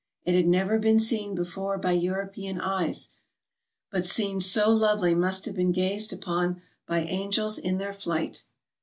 [0.23, 3.09] It had never been seen before by European eyes;
[3.91, 8.45] but scenes so lovely must have been gazed upon by angels in their flight.